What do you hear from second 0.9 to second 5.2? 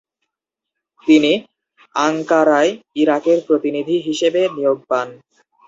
তিনি আঙ্কারায় ইরাকের প্রতিনিধি হিসেবে নিয়োগ পান।